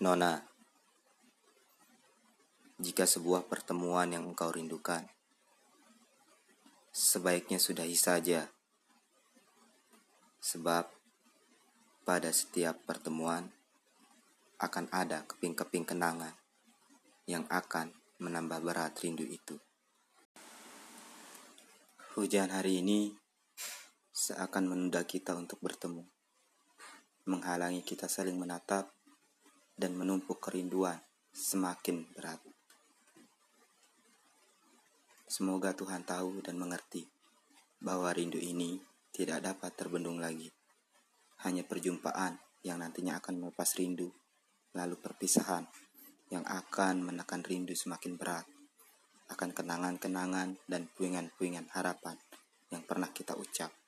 Nona, 0.00 0.32
jika 2.80 3.04
sebuah 3.04 3.44
pertemuan 3.44 4.08
yang 4.08 4.32
engkau 4.32 4.48
rindukan, 4.48 5.04
sebaiknya 6.88 7.60
sudahi 7.60 7.92
saja. 7.92 8.48
Sebab 10.40 10.88
pada 12.08 12.32
setiap 12.32 12.80
pertemuan 12.88 13.52
akan 14.56 14.88
ada 14.88 15.28
keping-keping 15.28 15.84
kenangan 15.84 16.32
yang 17.28 17.44
akan 17.52 17.92
menambah 18.24 18.56
berat 18.64 18.96
rindu 19.04 19.28
itu. 19.28 19.60
Hujan 22.16 22.48
hari 22.48 22.80
ini 22.80 23.12
seakan 24.16 24.64
menunda 24.64 25.04
kita 25.04 25.36
untuk 25.36 25.60
bertemu, 25.60 26.08
menghalangi 27.28 27.84
kita 27.84 28.08
saling 28.08 28.40
menatap 28.40 28.88
dan 29.80 29.96
menumpuk 29.96 30.44
kerinduan 30.44 31.00
semakin 31.32 32.04
berat. 32.12 32.36
Semoga 35.24 35.72
Tuhan 35.72 36.04
tahu 36.04 36.44
dan 36.44 36.60
mengerti 36.60 37.08
bahwa 37.80 38.12
rindu 38.12 38.36
ini 38.36 38.76
tidak 39.08 39.40
dapat 39.40 39.72
terbendung 39.72 40.20
lagi. 40.20 40.52
Hanya 41.40 41.64
perjumpaan 41.64 42.36
yang 42.60 42.84
nantinya 42.84 43.16
akan 43.24 43.40
melepas 43.40 43.72
rindu, 43.80 44.12
lalu 44.76 45.00
perpisahan 45.00 45.64
yang 46.28 46.44
akan 46.44 47.00
menekan 47.00 47.40
rindu 47.40 47.72
semakin 47.72 48.20
berat. 48.20 48.44
Akan 49.32 49.56
kenangan-kenangan 49.56 50.60
dan 50.68 50.92
puingan-puingan 50.92 51.72
harapan 51.72 52.20
yang 52.68 52.84
pernah 52.84 53.08
kita 53.08 53.32
ucap. 53.32 53.79